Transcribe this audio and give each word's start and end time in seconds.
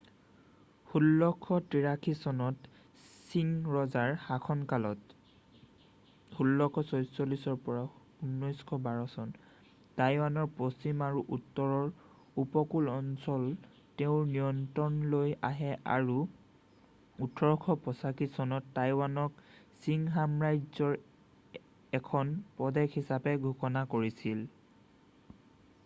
১৬৮৩ 0.91 2.13
চনত 2.21 2.69
ছিং 3.09 3.49
ৰজাৰ 3.73 4.13
শাসনকালত 4.23 5.19
১৬৪৪-১৯১২ 6.37 9.35
টাইৱানৰ 9.99 10.49
পশ্চিম 10.61 11.05
আৰু 11.09 11.21
উত্তৰৰ 11.37 11.85
উপকূল 12.45 12.89
অঞ্চল 12.95 13.45
তেওঁৰ 14.01 14.25
নিয়ন্ত্ৰণলৈ 14.31 15.37
আহে 15.53 15.77
আৰু 15.99 16.17
১৮৮৫ 17.29 18.27
চনত 18.39 18.75
টাইৱানক 18.81 19.47
ছিং 19.85 20.09
সম্ৰাজ্যৰ 20.19 20.99
এখন 22.01 22.33
প্ৰদেশ 22.61 22.99
হিচাপে 23.01 23.39
ঘোষণা 23.49 23.85
কৰিছিল। 23.97 24.45